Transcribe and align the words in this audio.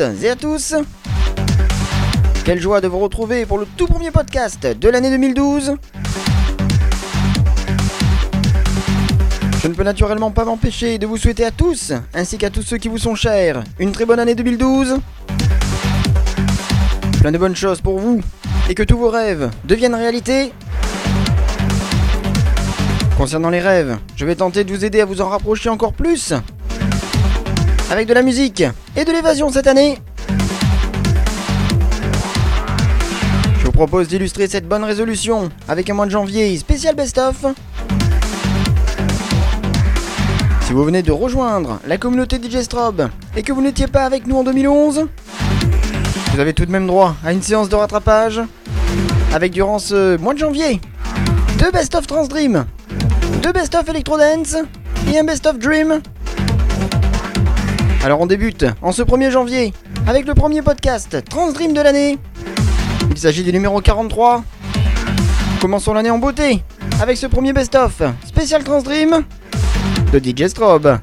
Et 0.00 0.30
à 0.30 0.36
tous. 0.36 0.74
Quelle 2.44 2.58
joie 2.58 2.80
de 2.80 2.88
vous 2.88 2.98
retrouver 2.98 3.44
pour 3.44 3.58
le 3.58 3.66
tout 3.76 3.86
premier 3.86 4.10
podcast 4.10 4.66
de 4.66 4.88
l'année 4.88 5.10
2012 5.10 5.76
Je 9.62 9.68
ne 9.68 9.74
peux 9.74 9.82
naturellement 9.82 10.30
pas 10.30 10.46
m'empêcher 10.46 10.96
de 10.96 11.06
vous 11.06 11.18
souhaiter 11.18 11.44
à 11.44 11.50
tous, 11.50 11.92
ainsi 12.14 12.38
qu'à 12.38 12.48
tous 12.48 12.62
ceux 12.62 12.78
qui 12.78 12.88
vous 12.88 12.96
sont 12.96 13.14
chers, 13.14 13.62
une 13.78 13.92
très 13.92 14.06
bonne 14.06 14.18
année 14.18 14.34
2012 14.34 14.98
Plein 17.20 17.32
de 17.32 17.38
bonnes 17.38 17.56
choses 17.56 17.82
pour 17.82 17.98
vous, 17.98 18.22
et 18.70 18.74
que 18.74 18.82
tous 18.82 18.96
vos 18.96 19.10
rêves 19.10 19.50
deviennent 19.64 19.94
réalité. 19.94 20.52
Concernant 23.18 23.50
les 23.50 23.60
rêves, 23.60 23.98
je 24.16 24.24
vais 24.24 24.36
tenter 24.36 24.64
de 24.64 24.72
vous 24.72 24.86
aider 24.86 25.02
à 25.02 25.04
vous 25.04 25.20
en 25.20 25.28
rapprocher 25.28 25.68
encore 25.68 25.92
plus 25.92 26.32
avec 27.90 28.06
de 28.06 28.14
la 28.14 28.22
musique 28.22 28.62
et 28.96 29.04
de 29.04 29.10
l'évasion 29.10 29.50
cette 29.50 29.66
année. 29.66 29.98
Je 33.58 33.64
vous 33.64 33.72
propose 33.72 34.08
d'illustrer 34.08 34.46
cette 34.46 34.66
bonne 34.66 34.84
résolution 34.84 35.48
avec 35.68 35.90
un 35.90 35.94
mois 35.94 36.06
de 36.06 36.10
janvier 36.10 36.56
spécial 36.56 36.94
best-of. 36.94 37.44
Si 40.62 40.72
vous 40.72 40.84
venez 40.84 41.02
de 41.02 41.10
rejoindre 41.10 41.80
la 41.86 41.96
communauté 41.96 42.36
DJ 42.36 42.62
Strobe 42.62 43.08
et 43.36 43.42
que 43.42 43.52
vous 43.52 43.60
n'étiez 43.60 43.88
pas 43.88 44.04
avec 44.04 44.26
nous 44.26 44.36
en 44.36 44.44
2011, 44.44 45.06
vous 46.32 46.40
avez 46.40 46.54
tout 46.54 46.64
de 46.64 46.70
même 46.70 46.86
droit 46.86 47.16
à 47.24 47.32
une 47.32 47.42
séance 47.42 47.68
de 47.68 47.74
rattrapage 47.74 48.40
avec 49.34 49.52
durant 49.52 49.80
ce 49.80 50.16
mois 50.16 50.34
de 50.34 50.38
janvier 50.38 50.80
deux 51.58 51.72
best-of 51.72 52.06
Trans 52.06 52.26
Dream, 52.26 52.64
deux 53.42 53.52
best-of 53.52 53.88
Electro 53.88 54.16
Dance 54.16 54.56
et 55.12 55.18
un 55.18 55.24
best-of 55.24 55.58
Dream 55.58 56.00
alors 58.02 58.20
on 58.20 58.26
débute 58.26 58.64
en 58.82 58.92
ce 58.92 59.02
1er 59.02 59.30
janvier 59.30 59.72
avec 60.06 60.26
le 60.26 60.34
premier 60.34 60.62
podcast 60.62 61.22
Transdream 61.28 61.72
de 61.72 61.80
l'année. 61.80 62.18
Il 63.10 63.18
s'agit 63.18 63.42
du 63.42 63.52
numéro 63.52 63.80
43. 63.80 64.42
Commençons 65.60 65.92
l'année 65.92 66.10
en 66.10 66.18
beauté 66.18 66.62
avec 67.00 67.16
ce 67.16 67.26
premier 67.26 67.52
best-of 67.52 68.02
spécial 68.26 68.64
Transdream 68.64 69.24
de 70.12 70.18
DJ 70.18 70.48
Strobe. 70.48 70.98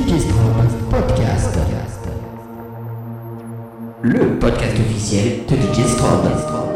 Podcast. 0.00 1.58
Le 4.02 4.38
podcast 4.38 4.78
officiel 4.78 5.44
de 5.46 5.56
DJ 5.56 5.86
Strobe. 5.86 6.69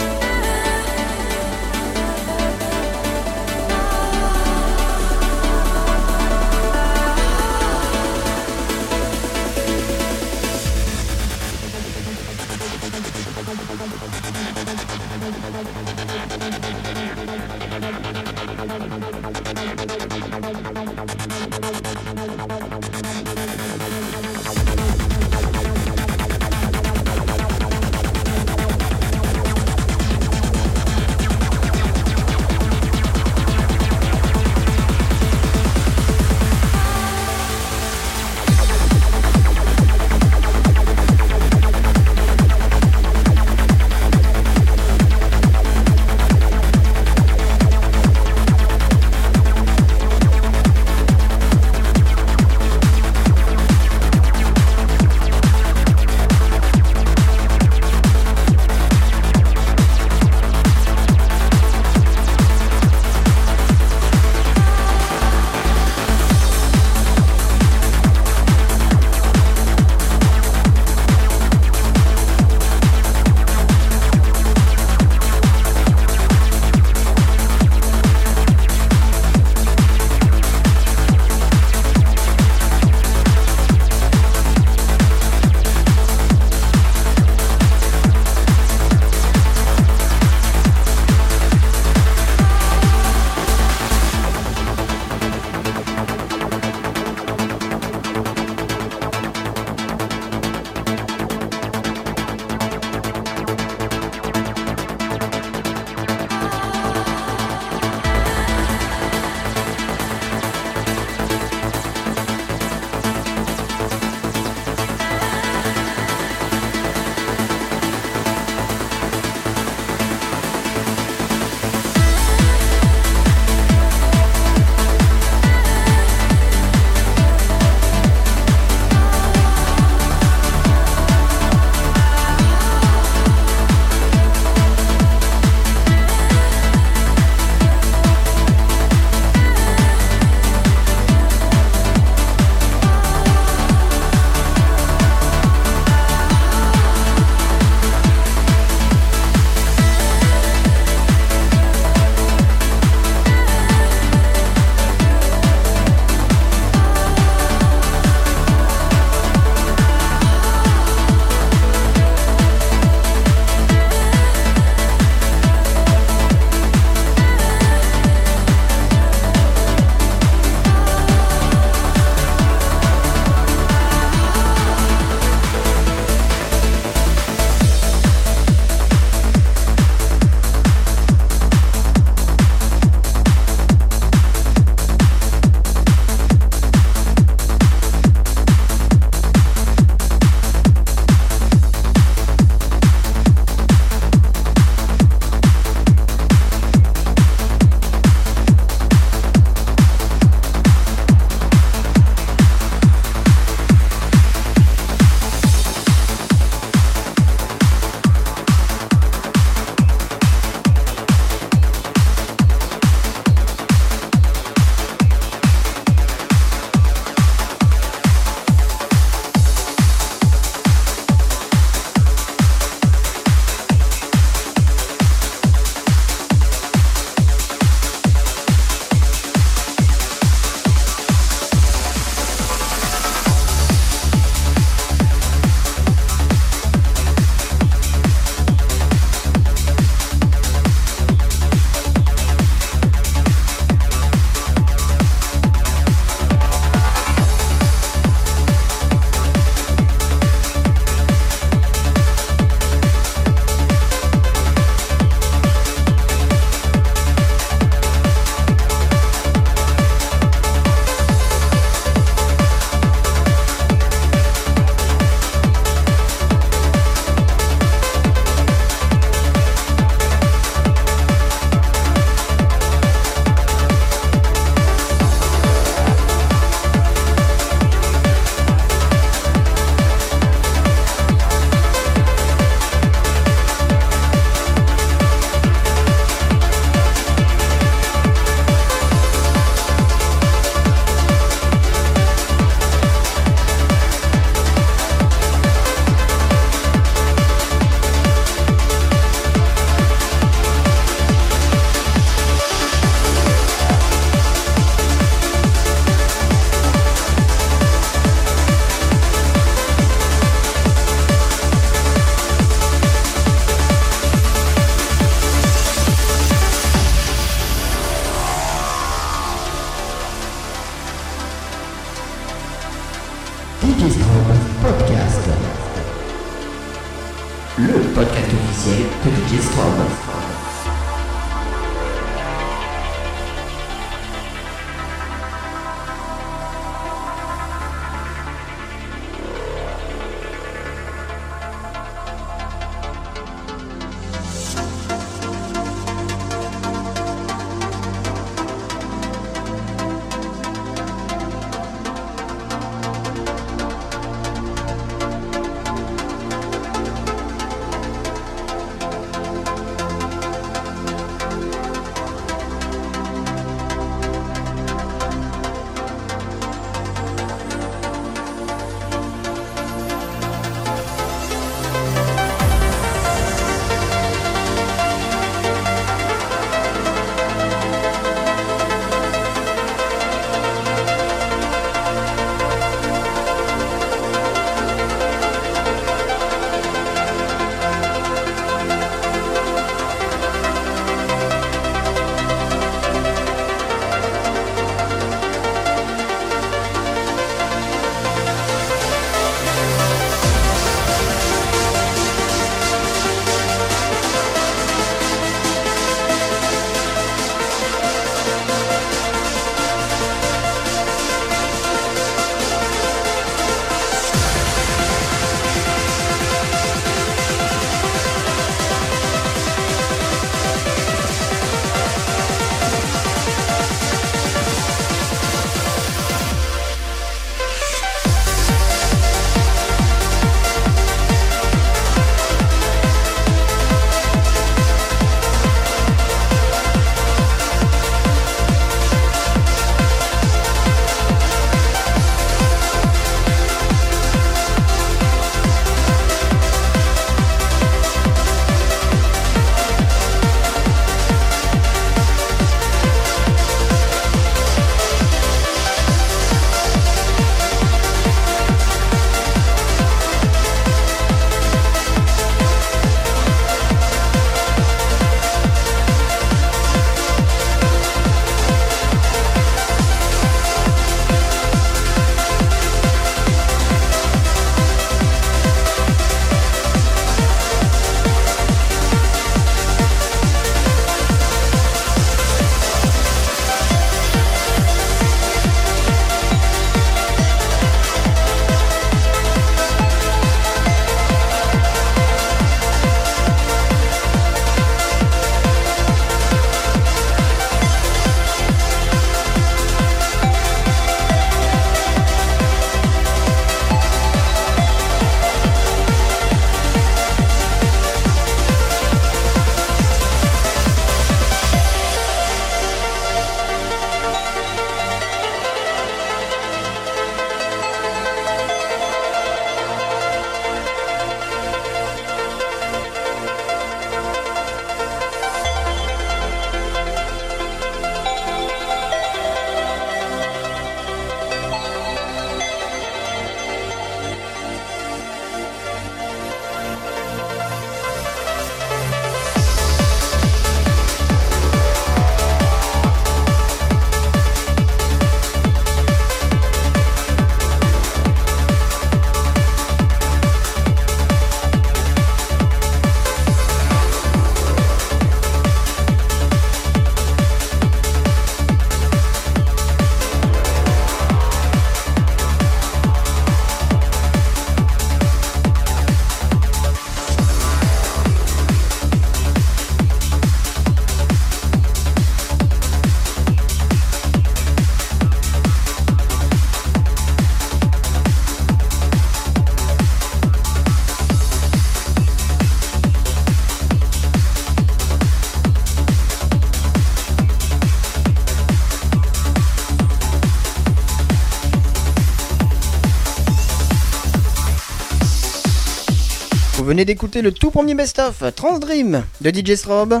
D'écouter 596.84 597.22
le 597.22 597.32
tout 597.32 597.50
premier 597.50 597.74
best-of 597.74 598.22
Transdream 598.34 599.04
de 599.20 599.30
DJ 599.30 599.54
Strobe. 599.54 600.00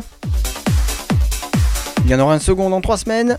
Il 2.04 2.10
y 2.10 2.14
en 2.14 2.20
aura 2.20 2.34
un 2.34 2.38
second 2.38 2.70
dans 2.70 2.80
3 2.80 2.98
semaines. 2.98 3.38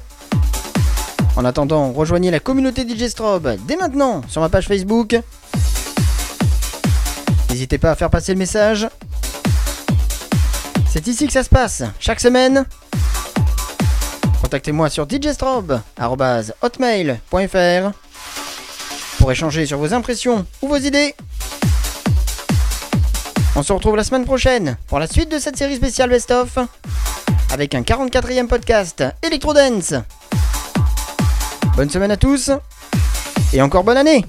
En 1.36 1.46
attendant, 1.46 1.92
rejoignez 1.92 2.32
la 2.32 2.40
communauté 2.40 2.88
DJ 2.88 3.08
Strobe 3.08 3.56
dès 3.68 3.78
maintenant 3.78 4.22
sur 4.28 4.42
ma 4.42 4.50
page 4.50 4.68
Facebook. 4.68 5.20
N'hésitez 7.50 7.78
pas 7.78 7.92
à 7.92 7.96
faire 7.96 8.10
passer 8.10 8.34
le 8.34 8.40
message. 8.40 8.88
C'est 10.90 11.08
ici 11.08 11.28
que 11.28 11.34
ça 11.34 11.44
se 11.44 11.50
passe, 11.50 11.84
chaque 12.00 12.20
semaine. 12.20 12.66
Contactez-moi 14.42 14.90
sur 14.90 15.08
djstrobe.hotmail.fr 15.08 17.92
pour 19.20 19.32
échanger 19.32 19.66
sur 19.66 19.78
vos 19.78 19.94
impressions 19.94 20.46
ou 20.62 20.68
vos 20.68 20.78
idées. 20.78 21.16
On 23.60 23.62
se 23.62 23.74
retrouve 23.74 23.98
la 23.98 24.06
semaine 24.06 24.24
prochaine 24.24 24.78
pour 24.88 25.00
la 25.00 25.08
suite 25.08 25.30
de 25.30 25.38
cette 25.38 25.58
série 25.58 25.76
spéciale 25.76 26.10
Best 26.10 26.32
of 26.32 26.60
avec 27.52 27.76
un 27.76 27.82
44e 27.82 28.48
podcast 28.48 29.04
Electro 29.22 29.54
Dance. 29.54 29.96
Bonne 31.76 31.90
semaine 31.90 32.12
à 32.12 32.16
tous 32.16 32.52
et 33.52 33.62
encore 33.62 33.84
bonne 33.84 33.98
année 33.98 34.24